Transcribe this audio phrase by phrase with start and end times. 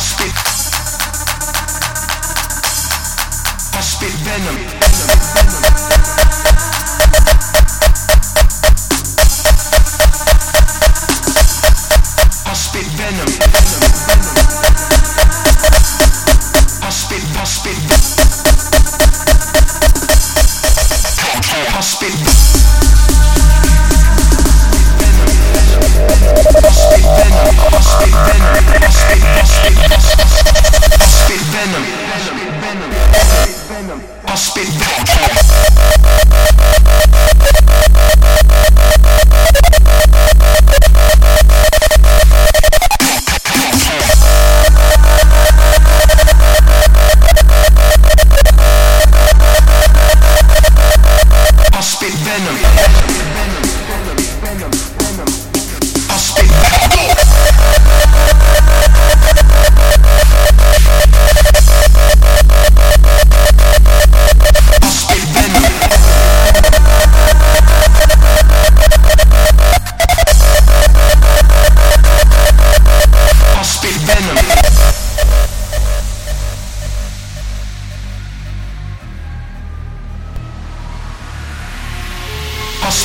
[0.00, 0.34] spit,
[3.74, 4.56] I spit venom.
[12.46, 13.28] I spit venom.
[16.82, 17.76] I spit, I spit,
[21.82, 22.12] spit.
[22.12, 22.79] I.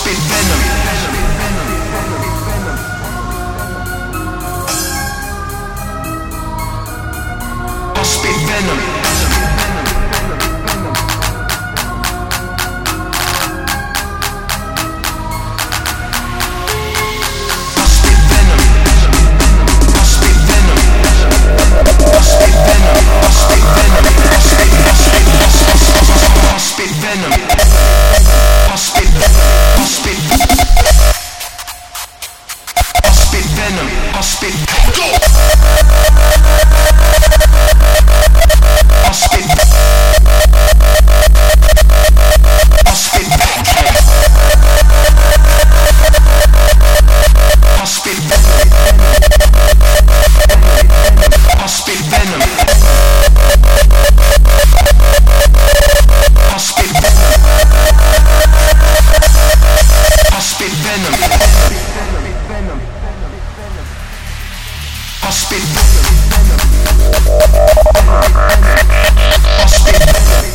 [0.06, 0.60] spit venom.
[7.96, 8.95] I spit venom.
[34.26, 34.56] spit.
[34.96, 35.15] Go!
[65.46, 66.60] spit venom.
[69.62, 70.55] I spit venom.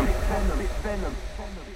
[0.00, 0.58] Venom.
[0.82, 1.14] Venom.
[1.36, 1.69] Venom.